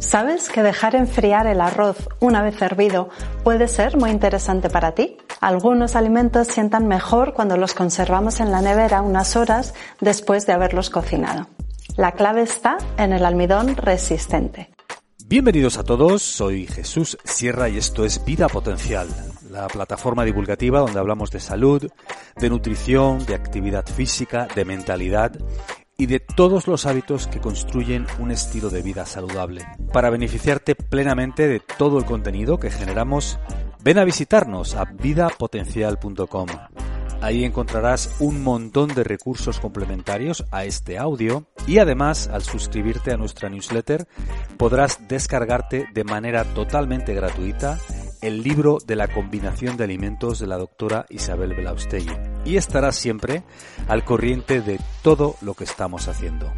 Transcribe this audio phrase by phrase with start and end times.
[0.00, 3.10] ¿Sabes que dejar enfriar el arroz una vez hervido
[3.44, 5.18] puede ser muy interesante para ti?
[5.40, 10.88] Algunos alimentos sientan mejor cuando los conservamos en la nevera unas horas después de haberlos
[10.88, 11.48] cocinado.
[11.96, 14.70] La clave está en el almidón resistente.
[15.26, 19.06] Bienvenidos a todos, soy Jesús Sierra y esto es Vida Potencial,
[19.50, 21.88] la plataforma divulgativa donde hablamos de salud,
[22.36, 25.32] de nutrición, de actividad física, de mentalidad
[26.00, 29.66] y de todos los hábitos que construyen un estilo de vida saludable.
[29.92, 33.38] Para beneficiarte plenamente de todo el contenido que generamos,
[33.84, 36.48] ven a visitarnos a vidapotencial.com.
[37.20, 43.18] Ahí encontrarás un montón de recursos complementarios a este audio y además al suscribirte a
[43.18, 44.08] nuestra newsletter
[44.56, 47.78] podrás descargarte de manera totalmente gratuita
[48.20, 52.12] el libro de la combinación de alimentos de la doctora Isabel Belaustegui
[52.44, 53.42] y estarás siempre
[53.88, 56.52] al corriente de todo lo que estamos haciendo.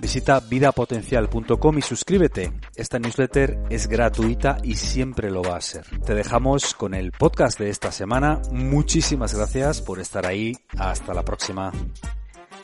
[0.00, 2.52] Visita vidapotencial.com y suscríbete.
[2.74, 5.84] Esta newsletter es gratuita y siempre lo va a ser.
[6.00, 8.40] Te dejamos con el podcast de esta semana.
[8.50, 10.56] Muchísimas gracias por estar ahí.
[10.78, 11.70] Hasta la próxima.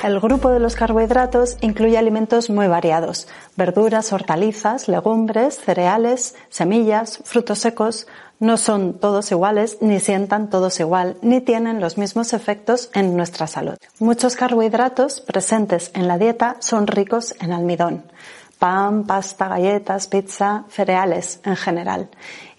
[0.02, 7.61] El grupo de los carbohidratos incluye alimentos muy variados, verduras, hortalizas, legumbres, cereales, semillas, frutos
[7.61, 8.06] secos.
[8.38, 13.47] No son todos iguales, ni sientan todos igual, ni tienen los mismos efectos en nuestra
[13.47, 13.77] salud.
[13.98, 18.05] Muchos carbohidratos presentes en la dieta son ricos en almidón
[18.58, 22.08] pan, pasta, galletas, pizza, cereales en general.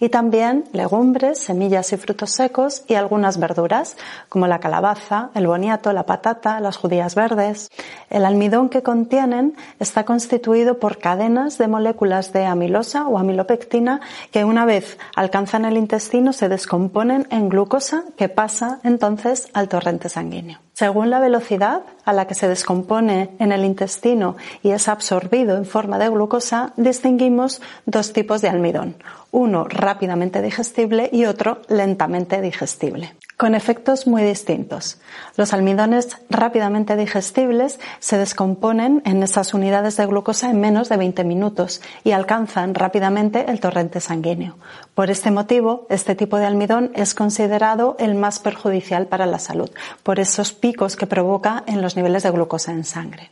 [0.00, 3.96] Y también legumbres, semillas y frutos secos y algunas verduras,
[4.28, 7.68] como la calabaza, el boniato, la patata, las judías verdes.
[8.10, 14.44] El almidón que contienen está constituido por cadenas de moléculas de amilosa o amilopectina que
[14.44, 20.67] una vez alcanzan el intestino se descomponen en glucosa que pasa entonces al torrente sanguíneo.
[20.78, 25.66] Según la velocidad a la que se descompone en el intestino y es absorbido en
[25.66, 28.94] forma de glucosa, distinguimos dos tipos de almidón,
[29.30, 34.98] uno rápidamente digestible y otro lentamente digestible con efectos muy distintos.
[35.36, 41.22] Los almidones rápidamente digestibles se descomponen en esas unidades de glucosa en menos de 20
[41.22, 44.58] minutos y alcanzan rápidamente el torrente sanguíneo.
[44.92, 49.70] Por este motivo, este tipo de almidón es considerado el más perjudicial para la salud,
[50.02, 53.30] por esos picos que provoca en los niveles de glucosa en sangre.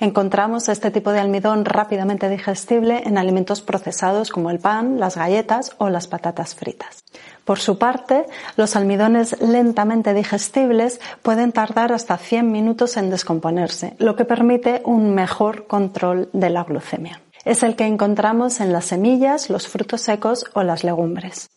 [0.00, 5.72] Encontramos este tipo de almidón rápidamente digestible en alimentos procesados como el pan, las galletas
[5.78, 7.04] o las patatas fritas.
[7.44, 8.26] Por su parte,
[8.56, 15.14] los almidones lentamente digestibles pueden tardar hasta 100 minutos en descomponerse, lo que permite un
[15.14, 17.20] mejor control de la glucemia.
[17.44, 21.48] Es el que encontramos en las semillas, los frutos secos o las legumbres.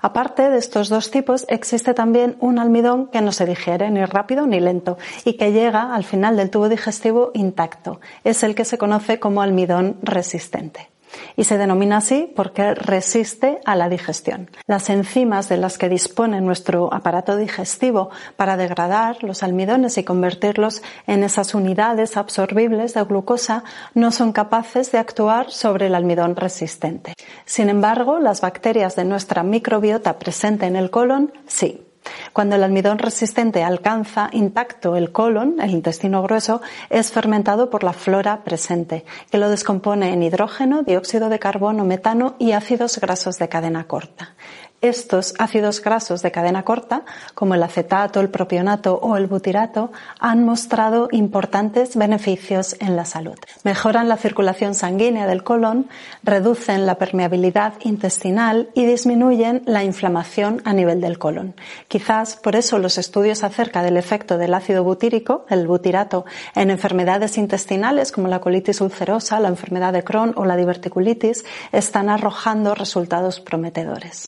[0.00, 4.46] Aparte de estos dos tipos, existe también un almidón que no se digiere ni rápido
[4.46, 8.00] ni lento y que llega al final del tubo digestivo intacto.
[8.24, 10.88] Es el que se conoce como almidón resistente
[11.36, 14.50] y se denomina así porque resiste a la digestión.
[14.66, 20.82] Las enzimas de las que dispone nuestro aparato digestivo para degradar los almidones y convertirlos
[21.06, 23.64] en esas unidades absorbibles de glucosa
[23.94, 27.14] no son capaces de actuar sobre el almidón resistente.
[27.44, 31.87] Sin embargo, las bacterias de nuestra microbiota presente en el colon sí.
[32.32, 36.60] Cuando el almidón resistente alcanza intacto el colon, el intestino grueso,
[36.90, 42.34] es fermentado por la flora presente, que lo descompone en hidrógeno, dióxido de carbono, metano
[42.38, 44.34] y ácidos grasos de cadena corta.
[44.80, 47.02] Estos ácidos grasos de cadena corta,
[47.34, 49.90] como el acetato, el propionato o el butirato,
[50.20, 53.34] han mostrado importantes beneficios en la salud.
[53.64, 55.88] Mejoran la circulación sanguínea del colon,
[56.22, 61.56] reducen la permeabilidad intestinal y disminuyen la inflamación a nivel del colon.
[61.88, 66.24] Quizás por eso los estudios acerca del efecto del ácido butírico, el butirato,
[66.54, 72.10] en enfermedades intestinales como la colitis ulcerosa, la enfermedad de Crohn o la diverticulitis están
[72.10, 74.27] arrojando resultados prometedores.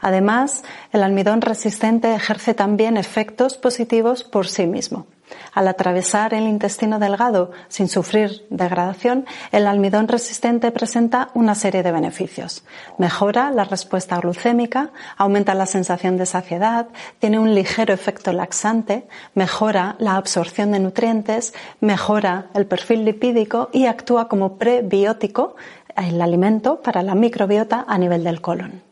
[0.00, 5.06] Además, el almidón resistente ejerce también efectos positivos por sí mismo.
[5.52, 11.92] Al atravesar el intestino delgado sin sufrir degradación, el almidón resistente presenta una serie de
[11.92, 12.64] beneficios.
[12.98, 16.88] Mejora la respuesta glucémica, aumenta la sensación de saciedad,
[17.18, 23.86] tiene un ligero efecto laxante, mejora la absorción de nutrientes, mejora el perfil lipídico y
[23.86, 25.56] actúa como prebiótico,
[25.96, 28.91] el alimento para la microbiota a nivel del colon.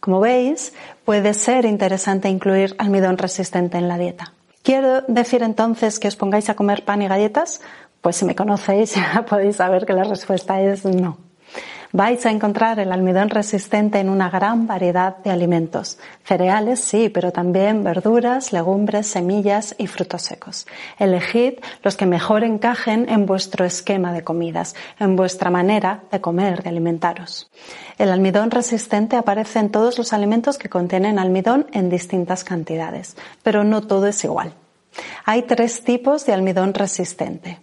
[0.00, 0.72] Como veis,
[1.04, 4.32] puede ser interesante incluir almidón resistente en la dieta.
[4.62, 7.60] ¿Quiero decir entonces que os pongáis a comer pan y galletas?
[8.00, 11.29] Pues si me conocéis ya podéis saber que la respuesta es no.
[11.92, 15.98] Vais a encontrar el almidón resistente en una gran variedad de alimentos.
[16.24, 20.68] Cereales, sí, pero también verduras, legumbres, semillas y frutos secos.
[21.00, 26.62] Elegid los que mejor encajen en vuestro esquema de comidas, en vuestra manera de comer,
[26.62, 27.50] de alimentaros.
[27.98, 33.64] El almidón resistente aparece en todos los alimentos que contienen almidón en distintas cantidades, pero
[33.64, 34.54] no todo es igual.
[35.24, 37.58] Hay tres tipos de almidón resistente.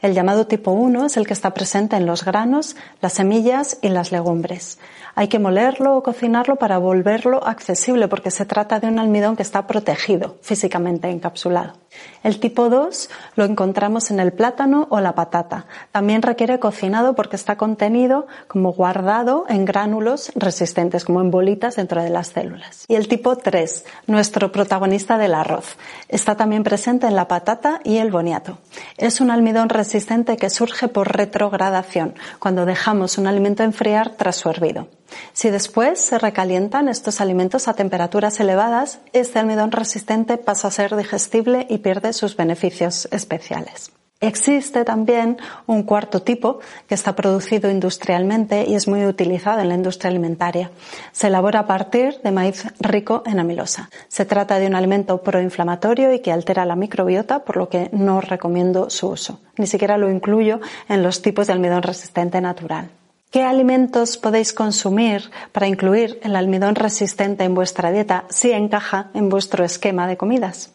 [0.00, 3.88] El llamado tipo 1 es el que está presente en los granos, las semillas y
[3.88, 4.78] las legumbres.
[5.14, 9.42] Hay que molerlo o cocinarlo para volverlo accesible porque se trata de un almidón que
[9.42, 11.74] está protegido, físicamente encapsulado.
[12.22, 15.66] El tipo 2 lo encontramos en el plátano o la patata.
[15.90, 22.02] También requiere cocinado porque está contenido como guardado en gránulos resistentes, como en bolitas dentro
[22.02, 22.84] de las células.
[22.88, 25.76] Y el tipo 3, nuestro protagonista del arroz,
[26.08, 28.58] está también presente en la patata y el boniato.
[28.96, 34.48] Es un almidón resistente que surge por retrogradación, cuando dejamos un alimento enfriar tras su
[34.48, 34.88] hervido.
[35.32, 40.96] Si después se recalientan estos alimentos a temperaturas elevadas, este almidón resistente pasa a ser
[40.96, 43.92] digestible y pierde sus beneficios especiales.
[44.22, 45.36] Existe también
[45.66, 50.70] un cuarto tipo que está producido industrialmente y es muy utilizado en la industria alimentaria.
[51.10, 53.90] Se elabora a partir de maíz rico en amilosa.
[54.06, 58.20] Se trata de un alimento proinflamatorio y que altera la microbiota, por lo que no
[58.20, 59.40] recomiendo su uso.
[59.58, 62.90] Ni siquiera lo incluyo en los tipos de almidón resistente natural.
[63.32, 69.28] ¿Qué alimentos podéis consumir para incluir el almidón resistente en vuestra dieta si encaja en
[69.28, 70.74] vuestro esquema de comidas?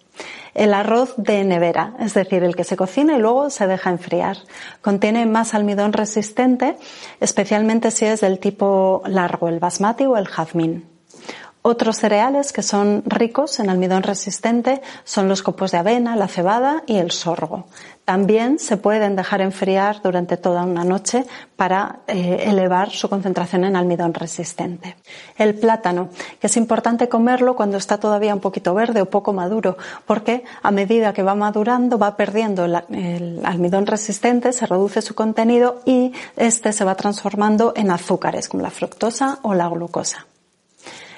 [0.54, 4.38] El arroz de nevera, es decir, el que se cocina y luego se deja enfriar.
[4.82, 6.78] Contiene más almidón resistente,
[7.20, 10.97] especialmente si es del tipo largo, el basmati o el jazmín.
[11.70, 16.84] Otros cereales que son ricos en almidón resistente son los copos de avena, la cebada
[16.88, 17.66] y el sorgo.
[18.06, 21.26] También se pueden dejar enfriar durante toda una noche
[21.58, 24.96] para eh, elevar su concentración en almidón resistente.
[25.38, 26.08] El plátano,
[26.40, 29.76] que es importante comerlo cuando está todavía un poquito verde o poco maduro,
[30.06, 35.16] porque a medida que va madurando va perdiendo el, el almidón resistente, se reduce su
[35.16, 40.28] contenido y este se va transformando en azúcares como la fructosa o la glucosa.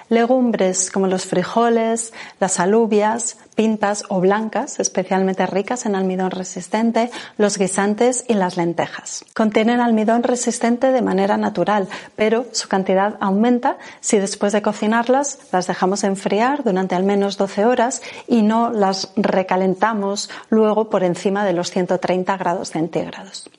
[0.09, 7.57] Legumbres como los frijoles, las alubias, pintas o blancas, especialmente ricas en almidón resistente, los
[7.57, 9.25] guisantes y las lentejas.
[9.33, 15.67] Contienen almidón resistente de manera natural, pero su cantidad aumenta si después de cocinarlas las
[15.67, 21.53] dejamos enfriar durante al menos 12 horas y no las recalentamos luego por encima de
[21.53, 23.49] los 130 grados centígrados.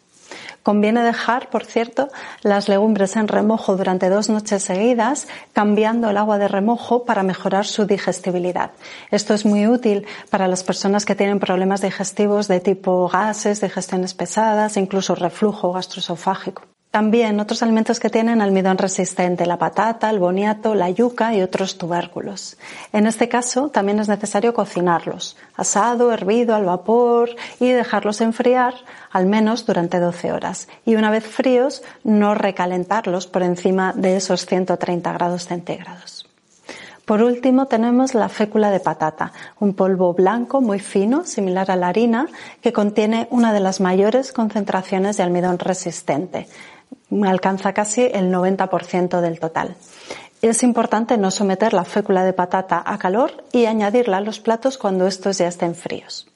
[0.62, 2.08] Conviene dejar, por cierto,
[2.42, 7.66] las legumbres en remojo durante dos noches seguidas, cambiando el agua de remojo para mejorar
[7.66, 8.72] su digestibilidad.
[9.10, 14.14] Esto es muy útil para las personas que tienen problemas digestivos de tipo gases, digestiones
[14.14, 16.62] pesadas, incluso reflujo gastroesofágico.
[16.90, 21.78] También otros alimentos que tienen almidón resistente, la patata, el boniato, la yuca y otros
[21.78, 22.56] tubérculos.
[22.92, 28.74] En este caso también es necesario cocinarlos, asado, hervido, al vapor y dejarlos enfriar
[29.12, 30.66] al menos durante 12 horas.
[30.84, 36.26] Y una vez fríos, no recalentarlos por encima de esos 130 grados centígrados.
[37.04, 41.88] Por último tenemos la fécula de patata, un polvo blanco muy fino, similar a la
[41.88, 42.28] harina,
[42.60, 46.46] que contiene una de las mayores concentraciones de almidón resistente
[47.24, 49.76] alcanza casi el 90% del total.
[50.42, 54.78] Es importante no someter la fécula de patata a calor y añadirla a los platos
[54.78, 56.26] cuando estos ya estén fríos.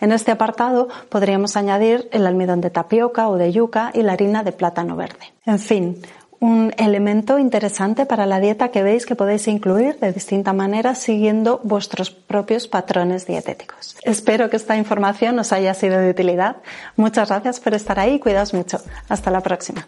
[0.00, 4.44] En este apartado podríamos añadir el almidón de tapioca o de yuca y la harina
[4.44, 5.32] de plátano verde.
[5.44, 6.00] En fin,
[6.40, 11.60] un elemento interesante para la dieta que veis que podéis incluir de distinta manera siguiendo
[11.64, 13.96] vuestros propios patrones dietéticos.
[14.02, 16.56] Espero que esta información os haya sido de utilidad.
[16.96, 18.78] Muchas gracias por estar ahí y cuidaos mucho.
[19.08, 19.84] Hasta la próxima.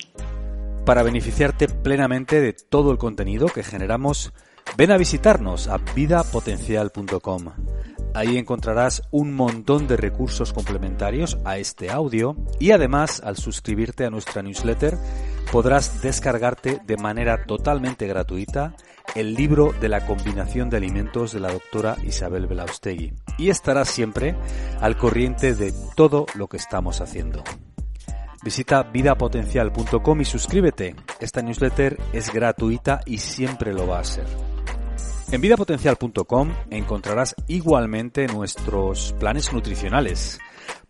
[0.85, 4.33] Para beneficiarte plenamente de todo el contenido que generamos,
[4.77, 7.45] ven a visitarnos a vidapotencial.com.
[8.13, 14.11] Ahí encontrarás un montón de recursos complementarios a este audio y además al suscribirte a
[14.11, 14.99] nuestra newsletter
[15.51, 18.75] podrás descargarte de manera totalmente gratuita
[19.15, 24.37] el libro de la combinación de alimentos de la doctora Isabel Belaustegui y estarás siempre
[24.81, 27.43] al corriente de todo lo que estamos haciendo.
[28.43, 30.97] Visita vidapotencial.com y suscríbete.
[31.21, 34.25] Esta newsletter es gratuita y siempre lo va a ser.
[35.31, 40.41] En vidapotencial.com encontrarás igualmente nuestros planes nutricionales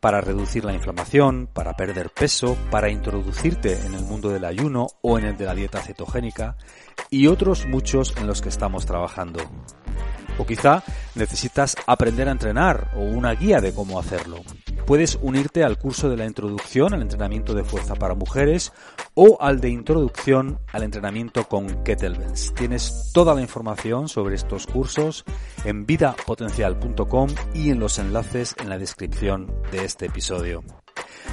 [0.00, 5.18] para reducir la inflamación, para perder peso, para introducirte en el mundo del ayuno o
[5.18, 6.56] en el de la dieta cetogénica
[7.10, 9.40] y otros muchos en los que estamos trabajando.
[10.38, 10.82] O quizá
[11.14, 14.38] necesitas aprender a entrenar o una guía de cómo hacerlo
[14.90, 18.72] Puedes unirte al curso de la introducción al entrenamiento de fuerza para mujeres
[19.14, 22.52] o al de introducción al entrenamiento con kettlebells.
[22.56, 25.24] Tienes toda la información sobre estos cursos
[25.64, 30.64] en vidapotencial.com y en los enlaces en la descripción de este episodio.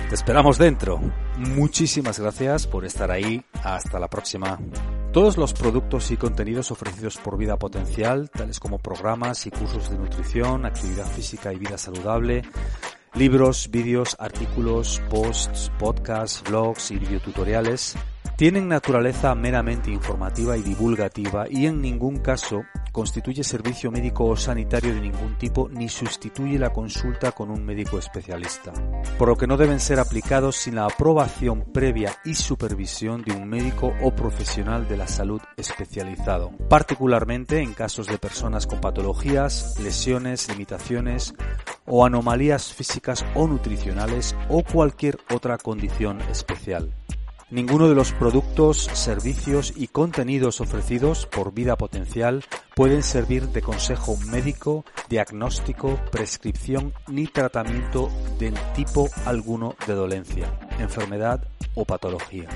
[0.07, 1.01] Te esperamos dentro.
[1.37, 3.43] Muchísimas gracias por estar ahí.
[3.63, 4.59] Hasta la próxima.
[5.11, 9.97] Todos los productos y contenidos ofrecidos por Vida Potencial, tales como programas y cursos de
[9.97, 12.43] nutrición, actividad física y vida saludable,
[13.17, 17.95] Libros, vídeos, artículos, posts, podcasts, blogs y videotutoriales
[18.35, 24.93] tienen naturaleza meramente informativa y divulgativa y en ningún caso constituye servicio médico o sanitario
[24.93, 28.71] de ningún tipo ni sustituye la consulta con un médico especialista,
[29.17, 33.49] por lo que no deben ser aplicados sin la aprobación previa y supervisión de un
[33.49, 40.47] médico o profesional de la salud especializado, particularmente en casos de personas con patologías, lesiones,
[40.49, 41.33] limitaciones
[41.87, 46.93] o anomalías físicas o nutricionales o cualquier otra condición especial.
[47.49, 52.43] Ninguno de los productos, servicios y contenidos ofrecidos por Vida Potencial
[52.75, 61.47] pueden servir de consejo médico, diagnóstico, prescripción ni tratamiento de tipo alguno de dolencia, enfermedad
[61.73, 62.49] o patología.